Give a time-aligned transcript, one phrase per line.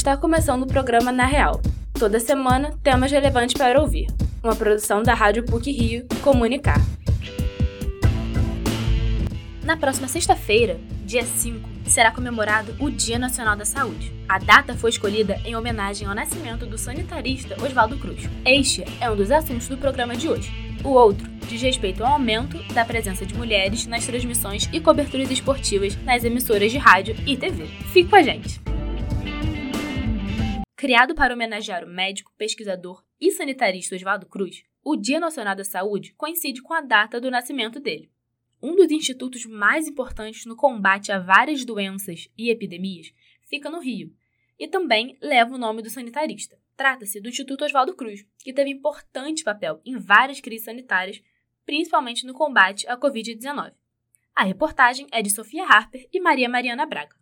[0.00, 1.60] Está começando o programa Na Real.
[1.92, 4.06] Toda semana, temas relevantes para ouvir.
[4.42, 6.80] Uma produção da Rádio PUC Rio Comunicar.
[9.62, 14.10] Na próxima sexta-feira, dia 5, será comemorado o Dia Nacional da Saúde.
[14.26, 18.26] A data foi escolhida em homenagem ao nascimento do sanitarista Oswaldo Cruz.
[18.42, 20.50] Este é um dos assuntos do programa de hoje.
[20.82, 25.94] O outro diz respeito ao aumento da presença de mulheres nas transmissões e coberturas esportivas
[26.04, 27.66] nas emissoras de rádio e TV.
[27.92, 28.69] Fique com a gente!
[30.80, 36.14] Criado para homenagear o médico, pesquisador e sanitarista Oswaldo Cruz, o Dia Nacional da Saúde
[36.14, 38.10] coincide com a data do nascimento dele.
[38.62, 43.12] Um dos institutos mais importantes no combate a várias doenças e epidemias
[43.46, 44.10] fica no Rio
[44.58, 46.58] e também leva o nome do sanitarista.
[46.74, 51.22] Trata-se do Instituto Oswaldo Cruz, que teve importante papel em várias crises sanitárias,
[51.66, 53.74] principalmente no combate à Covid-19.
[54.34, 57.19] A reportagem é de Sofia Harper e Maria Mariana Braga.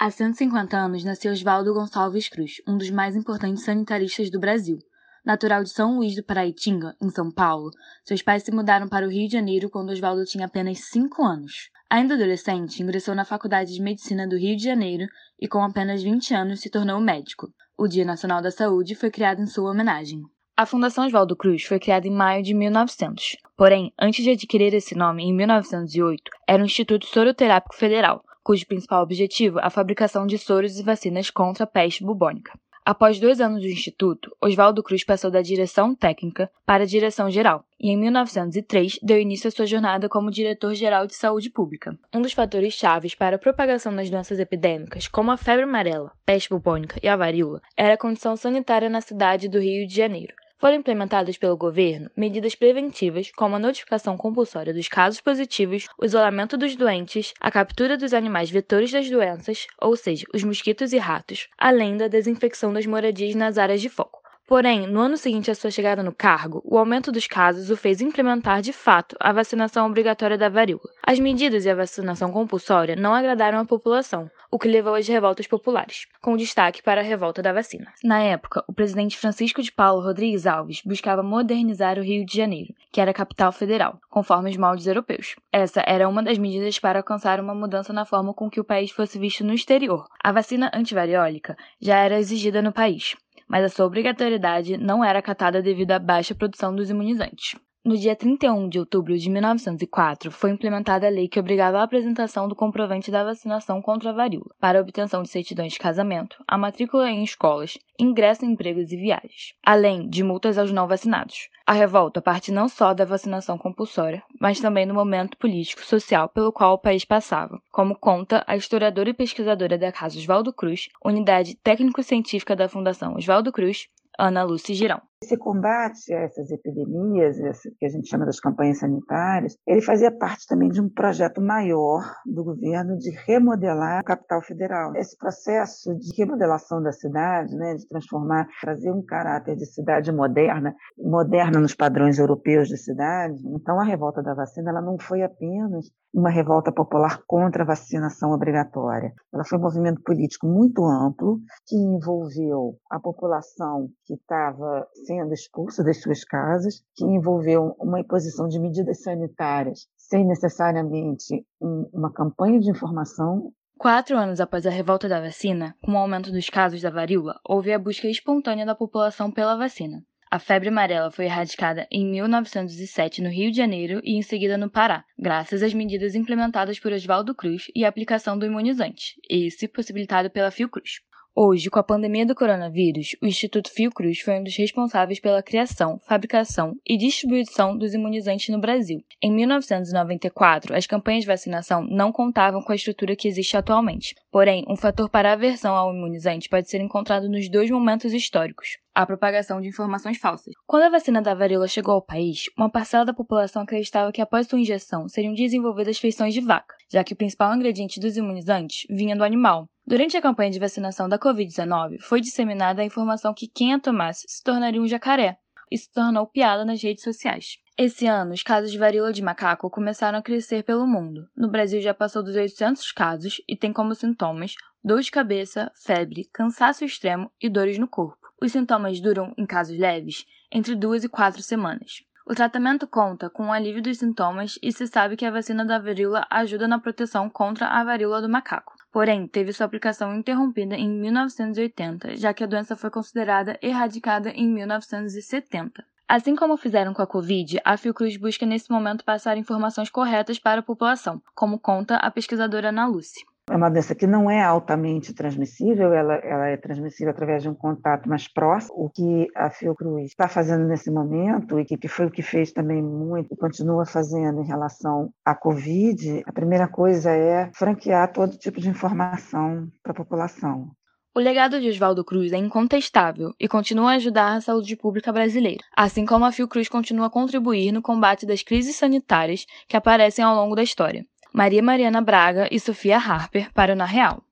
[0.00, 4.78] Há 150 anos nasceu Oswaldo Gonçalves Cruz, um dos mais importantes sanitaristas do Brasil.
[5.24, 7.72] Natural de São Luís do Paraitinga, em São Paulo,
[8.04, 11.68] seus pais se mudaram para o Rio de Janeiro quando Oswaldo tinha apenas 5 anos.
[11.90, 15.04] Ainda adolescente, ingressou na Faculdade de Medicina do Rio de Janeiro
[15.36, 17.48] e, com apenas 20 anos, se tornou médico.
[17.76, 20.22] O Dia Nacional da Saúde foi criado em sua homenagem.
[20.56, 23.36] A Fundação Oswaldo Cruz foi criada em maio de 1900.
[23.56, 29.02] Porém, antes de adquirir esse nome em 1908, era o Instituto Soroterápico Federal, cujo principal
[29.02, 32.52] objetivo é a fabricação de soros e vacinas contra a peste bubônica.
[32.88, 37.62] Após dois anos do Instituto, Oswaldo Cruz passou da direção técnica para a direção geral
[37.78, 41.98] e, em 1903, deu início à sua jornada como diretor-geral de saúde pública.
[42.14, 46.48] Um dos fatores chaves para a propagação das doenças epidêmicas, como a febre amarela, peste
[46.48, 50.32] bubônica e a varíola, era a condição sanitária na cidade do Rio de Janeiro.
[50.58, 56.56] Foram implementadas pelo governo medidas preventivas como a notificação compulsória dos casos positivos, o isolamento
[56.58, 61.48] dos doentes, a captura dos animais vetores das doenças, ou seja, os mosquitos e ratos,
[61.56, 64.27] além da desinfecção das moradias nas áreas de foco.
[64.48, 68.00] Porém, no ano seguinte à sua chegada no cargo, o aumento dos casos o fez
[68.00, 70.88] implementar de fato a vacinação obrigatória da varíola.
[71.06, 75.46] As medidas e a vacinação compulsória não agradaram a população, o que levou às revoltas
[75.46, 77.92] populares, com destaque para a revolta da vacina.
[78.02, 82.72] Na época, o presidente Francisco de Paulo Rodrigues Alves buscava modernizar o Rio de Janeiro,
[82.90, 85.36] que era a capital federal, conforme os moldes europeus.
[85.52, 88.90] Essa era uma das medidas para alcançar uma mudança na forma com que o país
[88.90, 90.06] fosse visto no exterior.
[90.24, 93.14] A vacina antivariólica já era exigida no país
[93.48, 97.56] mas a sua obrigatoriedade não era acatada devido à baixa produção dos imunizantes.
[97.88, 102.46] No dia 31 de outubro de 1904, foi implementada a lei que obrigava a apresentação
[102.46, 107.10] do comprovante da vacinação contra a varíola para obtenção de certidões de casamento, a matrícula
[107.10, 111.48] em escolas, ingresso em empregos e viagens, além de multas aos não vacinados.
[111.66, 116.74] A revolta parte não só da vacinação compulsória, mas também do momento político-social pelo qual
[116.74, 122.54] o país passava, como conta a historiadora e pesquisadora da Casa Oswaldo Cruz, unidade técnico-científica
[122.54, 123.88] da Fundação Oswaldo Cruz,
[124.18, 125.07] Ana Lúcia Girão.
[125.20, 127.36] Esse combate a essas epidemias,
[127.76, 132.04] que a gente chama das campanhas sanitárias, ele fazia parte também de um projeto maior
[132.24, 134.94] do governo de remodelar a capital federal.
[134.94, 140.72] Esse processo de remodelação da cidade, né, de transformar, trazer um caráter de cidade moderna,
[140.96, 143.42] moderna nos padrões europeus de cidade.
[143.48, 148.30] Então, a revolta da vacina ela não foi apenas uma revolta popular contra a vacinação
[148.30, 149.12] obrigatória.
[149.32, 155.82] Ela foi um movimento político muito amplo que envolveu a população que estava sendo expulsa
[155.82, 162.60] das suas casas, que envolveu uma imposição de medidas sanitárias sem necessariamente um, uma campanha
[162.60, 163.50] de informação.
[163.78, 167.72] Quatro anos após a revolta da vacina, com o aumento dos casos da varíola, houve
[167.72, 170.02] a busca espontânea da população pela vacina.
[170.30, 174.68] A febre amarela foi erradicada em 1907 no Rio de Janeiro e em seguida no
[174.68, 180.28] Pará, graças às medidas implementadas por Oswaldo Cruz e a aplicação do imunizante, esse possibilitado
[180.28, 181.00] pela Fiocruz.
[181.34, 186.00] Hoje, com a pandemia do coronavírus, o Instituto Fiocruz foi um dos responsáveis pela criação,
[186.06, 189.00] fabricação e distribuição dos imunizantes no Brasil.
[189.22, 194.16] Em 1994, as campanhas de vacinação não contavam com a estrutura que existe atualmente.
[194.32, 199.06] Porém, um fator para aversão ao imunizante pode ser encontrado nos dois momentos históricos a
[199.06, 200.52] propagação de informações falsas.
[200.66, 204.48] Quando a vacina da varíola chegou ao país, uma parcela da população acreditava que após
[204.48, 209.16] sua injeção seriam desenvolvidas feições de vaca, já que o principal ingrediente dos imunizantes vinha
[209.16, 209.68] do animal.
[209.86, 214.26] Durante a campanha de vacinação da Covid-19, foi disseminada a informação que quem a tomasse
[214.28, 215.38] se tornaria um jacaré,
[215.70, 217.58] e se tornou piada nas redes sociais.
[217.76, 221.28] Esse ano, os casos de varíola de macaco começaram a crescer pelo mundo.
[221.36, 226.28] No Brasil já passou dos 800 casos e tem como sintomas dor de cabeça, febre,
[226.32, 228.18] cansaço extremo e dores no corpo.
[228.40, 232.04] Os sintomas duram, em casos leves, entre duas e quatro semanas.
[232.30, 235.78] O tratamento conta com o alívio dos sintomas e se sabe que a vacina da
[235.78, 238.74] varíola ajuda na proteção contra a varíola do macaco.
[238.92, 244.46] porém teve sua aplicação interrompida em 1980, já que a doença foi considerada erradicada em
[244.46, 245.82] 1970.
[246.06, 250.60] Assim como fizeram com a Covid, a Fiocruz busca nesse momento passar informações corretas para
[250.60, 253.24] a população, como conta a pesquisadora Ana Lúcia.
[253.50, 257.54] É uma doença que não é altamente transmissível, ela, ela, é transmissível através de um
[257.54, 258.74] contato mais próximo.
[258.76, 262.82] O que a Fiocruz está fazendo nesse momento, e que foi o que fez também
[262.82, 268.60] muito e continua fazendo em relação à Covid, a primeira coisa é franquear todo tipo
[268.60, 270.70] de informação para a população.
[271.14, 275.64] O legado de Oswaldo Cruz é incontestável e continua a ajudar a saúde pública brasileira,
[275.76, 280.36] assim como a Fiocruz continua a contribuir no combate das crises sanitárias que aparecem ao
[280.36, 281.04] longo da história.
[281.32, 284.22] Maria Mariana Braga e Sofia Harper para o Na Real.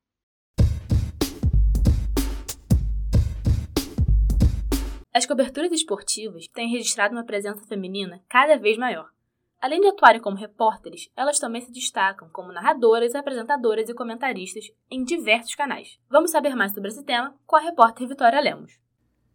[5.13, 9.09] As coberturas esportivas têm registrado uma presença feminina cada vez maior.
[9.61, 15.03] Além de atuarem como repórteres, elas também se destacam como narradoras, apresentadoras e comentaristas em
[15.05, 15.99] diversos canais.
[16.11, 18.79] Vamos saber mais sobre esse tema com a repórter Vitória Lemos.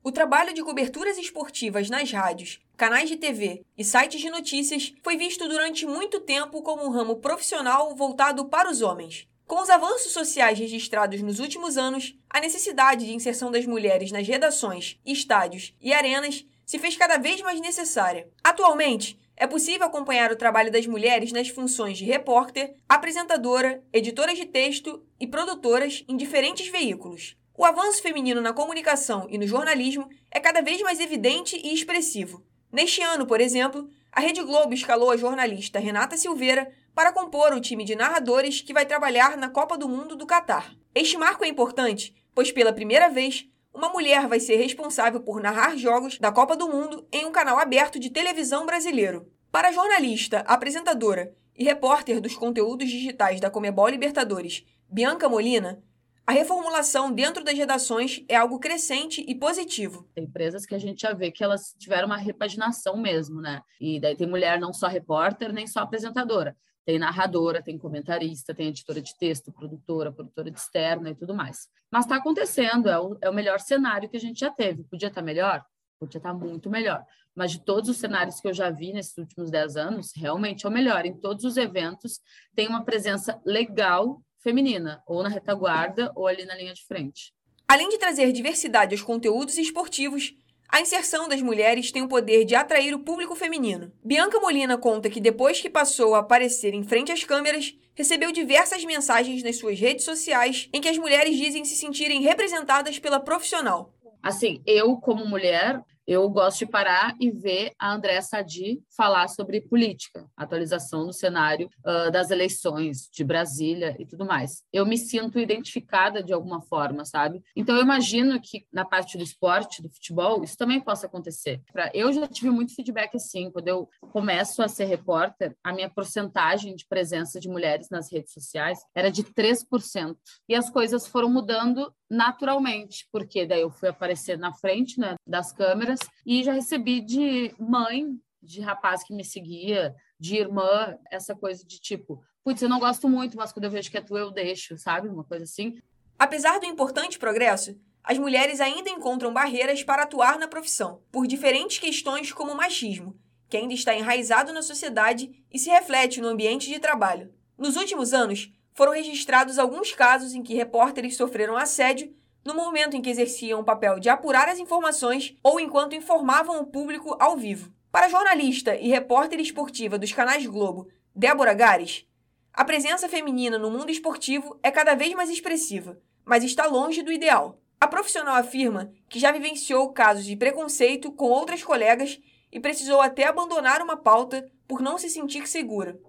[0.03, 5.15] O trabalho de coberturas esportivas nas rádios, canais de TV e sites de notícias foi
[5.15, 9.27] visto durante muito tempo como um ramo profissional voltado para os homens.
[9.45, 14.27] Com os avanços sociais registrados nos últimos anos, a necessidade de inserção das mulheres nas
[14.27, 18.27] redações, estádios e arenas se fez cada vez mais necessária.
[18.43, 24.47] Atualmente, é possível acompanhar o trabalho das mulheres nas funções de repórter, apresentadora, editoras de
[24.47, 27.37] texto e produtoras em diferentes veículos.
[27.55, 32.43] O avanço feminino na comunicação e no jornalismo é cada vez mais evidente e expressivo.
[32.71, 37.59] Neste ano, por exemplo, a Rede Globo escalou a jornalista Renata Silveira para compor o
[37.59, 40.73] time de narradores que vai trabalhar na Copa do Mundo do Catar.
[40.95, 45.75] Este marco é importante, pois pela primeira vez, uma mulher vai ser responsável por narrar
[45.77, 49.29] jogos da Copa do Mundo em um canal aberto de televisão brasileiro.
[49.51, 55.83] Para a jornalista, apresentadora e repórter dos conteúdos digitais da Comebol Libertadores, Bianca Molina,
[56.25, 60.07] a reformulação dentro das redações é algo crescente e positivo.
[60.13, 63.61] Tem empresas que a gente já vê que elas tiveram uma repaginação mesmo, né?
[63.79, 66.55] E daí tem mulher não só repórter, nem só apresentadora.
[66.85, 71.67] Tem narradora, tem comentarista, tem editora de texto, produtora, produtora de externa e tudo mais.
[71.91, 74.83] Mas está acontecendo, é o, é o melhor cenário que a gente já teve.
[74.83, 75.63] Podia estar tá melhor?
[75.99, 77.05] Podia estar tá muito melhor.
[77.35, 80.69] Mas de todos os cenários que eu já vi nesses últimos dez anos, realmente é
[80.69, 81.05] o melhor.
[81.05, 82.19] Em todos os eventos
[82.55, 87.33] tem uma presença legal feminina, ou na retaguarda ou ali na linha de frente.
[87.67, 90.33] Além de trazer diversidade aos conteúdos esportivos,
[90.67, 93.91] a inserção das mulheres tem o poder de atrair o público feminino.
[94.03, 98.83] Bianca Molina conta que depois que passou a aparecer em frente às câmeras, recebeu diversas
[98.85, 103.93] mensagens nas suas redes sociais em que as mulheres dizem se sentirem representadas pela profissional.
[104.23, 105.81] Assim, eu como mulher,
[106.11, 111.69] eu gosto de parar e ver a André Sadi falar sobre política, atualização do cenário
[111.85, 114.61] uh, das eleições de Brasília e tudo mais.
[114.73, 117.41] Eu me sinto identificada de alguma forma, sabe?
[117.55, 121.61] Então eu imagino que na parte do esporte, do futebol, isso também possa acontecer.
[121.93, 126.75] Eu já tive muito feedback assim, quando eu começo a ser repórter, a minha porcentagem
[126.75, 130.17] de presença de mulheres nas redes sociais era de 3%.
[130.49, 135.53] E as coisas foram mudando naturalmente, porque daí eu fui aparecer na frente né, das
[135.53, 138.05] câmeras e já recebi de mãe,
[138.43, 143.07] de rapaz que me seguia, de irmã, essa coisa de tipo, putz, eu não gosto
[143.07, 145.07] muito, mas quando eu vejo que é tu, eu deixo, sabe?
[145.07, 145.79] Uma coisa assim.
[146.19, 151.79] Apesar do importante progresso, as mulheres ainda encontram barreiras para atuar na profissão, por diferentes
[151.79, 153.17] questões como o machismo,
[153.49, 157.33] que ainda está enraizado na sociedade e se reflete no ambiente de trabalho.
[157.57, 162.13] Nos últimos anos, foram registrados alguns casos em que repórteres sofreram assédio
[162.43, 166.65] no momento em que exerciam o papel de apurar as informações ou enquanto informavam o
[166.65, 167.71] público ao vivo.
[167.91, 172.05] Para a jornalista e repórter esportiva dos canais Globo, Débora Gares,
[172.53, 177.11] a presença feminina no mundo esportivo é cada vez mais expressiva, mas está longe do
[177.11, 177.59] ideal.
[177.79, 182.19] A profissional afirma que já vivenciou casos de preconceito com outras colegas
[182.51, 185.99] e precisou até abandonar uma pauta por não se sentir segura.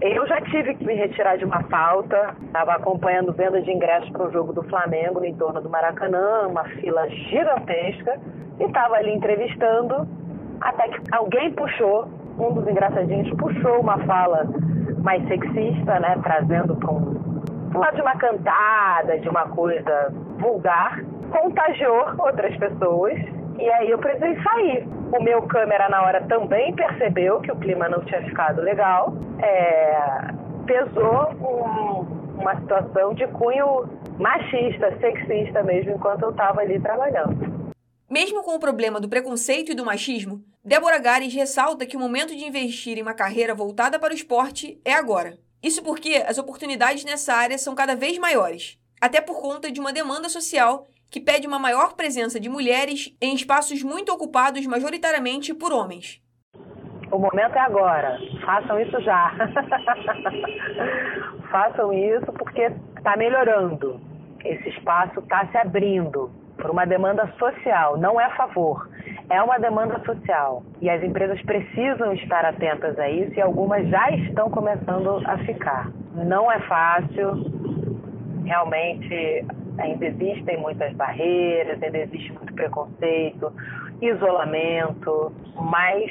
[0.00, 4.28] Eu já tive que me retirar de uma pauta, estava acompanhando venda de ingressos para
[4.28, 8.18] o jogo do Flamengo no entorno do Maracanã, uma fila gigantesca,
[8.58, 10.08] e estava ali entrevistando,
[10.60, 12.08] até que alguém puxou,
[12.38, 14.48] um dos engraçadinhos puxou uma fala
[15.02, 20.98] mais sexista, né, trazendo para um, lado de uma cantada, de uma coisa vulgar,
[21.30, 23.18] contagiou outras pessoas.
[23.58, 24.88] E aí eu precisei sair.
[25.12, 29.12] O meu câmera na hora também percebeu que o clima não tinha ficado legal.
[29.42, 30.32] É,
[30.66, 33.88] pesou um, uma situação de cunho
[34.18, 37.60] machista, sexista mesmo, enquanto eu estava ali trabalhando.
[38.08, 42.36] Mesmo com o problema do preconceito e do machismo, Débora Gares ressalta que o momento
[42.36, 45.38] de investir em uma carreira voltada para o esporte é agora.
[45.62, 49.92] Isso porque as oportunidades nessa área são cada vez maiores, até por conta de uma
[49.92, 55.72] demanda social que pede uma maior presença de mulheres em espaços muito ocupados majoritariamente por
[55.72, 56.22] homens.
[57.10, 58.18] O momento é agora.
[58.44, 59.32] Façam isso já.
[61.50, 64.00] Façam isso porque está melhorando.
[64.44, 68.88] Esse espaço está se abrindo por uma demanda social, não é a favor,
[69.30, 70.62] é uma demanda social.
[70.80, 75.90] E as empresas precisam estar atentas a isso e algumas já estão começando a ficar.
[76.14, 77.44] Não é fácil,
[78.44, 79.44] realmente
[79.78, 83.52] ainda existem muitas barreiras, ainda existe muito preconceito,
[84.00, 86.10] isolamento, mas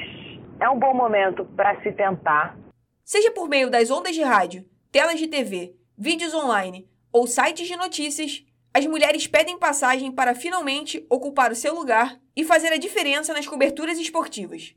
[0.60, 2.56] é um bom momento para se tentar.
[3.04, 7.76] Seja por meio das ondas de rádio, telas de TV, vídeos online ou sites de
[7.76, 13.32] notícias, as mulheres pedem passagem para finalmente ocupar o seu lugar e fazer a diferença
[13.32, 14.76] nas coberturas esportivas.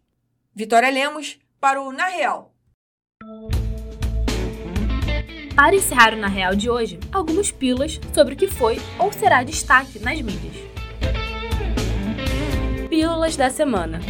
[0.56, 2.54] Vitória Lemos para o Na Real.
[5.56, 9.44] Para encerrar o Na Real de hoje, algumas pílulas sobre o que foi ou será
[9.44, 10.56] destaque nas mídias.
[12.90, 14.02] Pílulas da semana.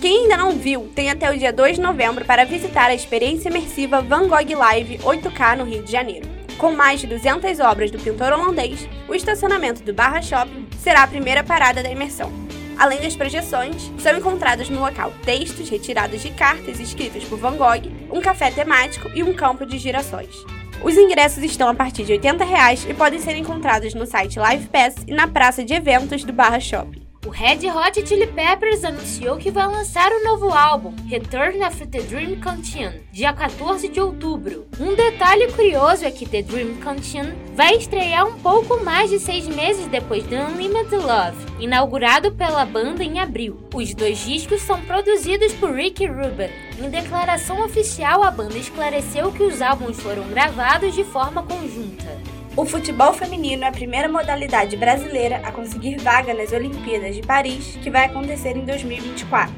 [0.00, 3.48] Quem ainda não viu, tem até o dia 2 de novembro para visitar a experiência
[3.48, 6.28] imersiva Van Gogh Live 8K no Rio de Janeiro.
[6.56, 11.08] Com mais de 200 obras do pintor holandês, o estacionamento do Barra Shopping será a
[11.08, 12.32] primeira parada da imersão.
[12.76, 17.90] Além das projeções, são encontrados no local textos retirados de cartas escritas por Van Gogh,
[18.14, 20.44] um café temático e um campo de girassóis.
[20.84, 24.68] Os ingressos estão a partir de 80 reais e podem ser encontrados no site Live
[24.68, 27.03] Pass e na praça de eventos do Barra Shopping.
[27.26, 31.86] O Red Hot Chili Peppers anunciou que vai lançar o um novo álbum, Return of
[31.86, 34.66] the Dream Canteen, dia 14 de outubro.
[34.78, 39.48] Um detalhe curioso é que The Dream Canteen vai estrear um pouco mais de seis
[39.48, 43.58] meses depois de Unlimited Love, inaugurado pela banda em abril.
[43.74, 46.50] Os dois discos são produzidos por Ricky Rubin.
[46.78, 52.33] Em declaração oficial, a banda esclareceu que os álbuns foram gravados de forma conjunta.
[52.56, 57.76] O futebol feminino é a primeira modalidade brasileira a conseguir vaga nas Olimpíadas de Paris,
[57.82, 59.52] que vai acontecer em 2024.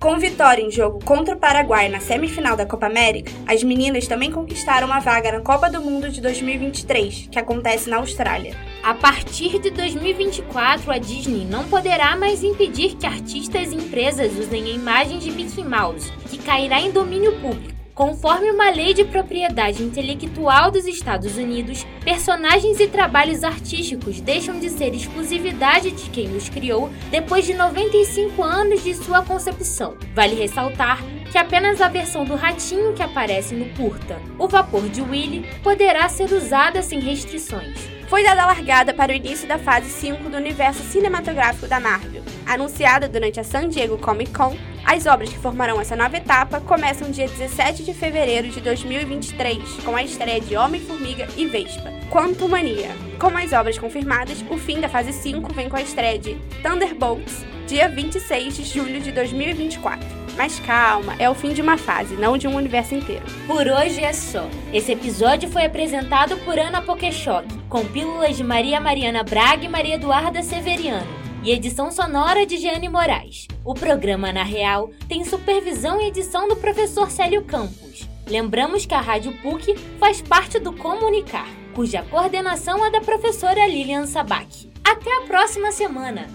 [0.00, 4.32] Com vitória em jogo contra o Paraguai na semifinal da Copa América, as meninas também
[4.32, 8.56] conquistaram uma vaga na Copa do Mundo de 2023, que acontece na Austrália.
[8.82, 14.64] A partir de 2024, a Disney não poderá mais impedir que artistas e empresas usem
[14.64, 17.81] a imagem de Mickey Mouse, que cairá em domínio público.
[17.94, 24.70] Conforme uma lei de propriedade intelectual dos Estados Unidos, personagens e trabalhos artísticos deixam de
[24.70, 29.94] ser exclusividade de quem os criou depois de 95 anos de sua concepção.
[30.14, 35.02] Vale ressaltar que apenas a versão do ratinho que aparece no curta, O Vapor de
[35.02, 37.76] Willy, poderá ser usada sem restrições.
[38.08, 42.22] Foi dada a largada para o início da fase 5 do universo cinematográfico da Marvel.
[42.46, 47.10] Anunciada durante a San Diego Comic Con, as obras que formarão essa nova etapa começam
[47.10, 51.92] dia 17 de fevereiro de 2023, com a estreia de Homem-Formiga e Vespa.
[52.10, 52.90] Quanto Mania.
[53.18, 57.44] Com as obras confirmadas, o fim da fase 5 vem com a estreia de Thunderbolts,
[57.66, 60.22] dia 26 de julho de 2024.
[60.36, 63.24] Mas calma, é o fim de uma fase, não de um universo inteiro.
[63.46, 64.48] Por hoje é só.
[64.72, 69.94] Esse episódio foi apresentado por Ana Pokeshock, com pílulas de Maria Mariana Braga e Maria
[69.94, 73.48] Eduarda Severiano e edição sonora de Jeane Moraes.
[73.64, 78.08] O programa Na Real tem supervisão e edição do professor Célio Campos.
[78.28, 84.06] Lembramos que a Rádio PUC faz parte do Comunicar, cuja coordenação é da professora Lilian
[84.06, 84.70] Sabac.
[84.84, 86.28] Até a próxima semana!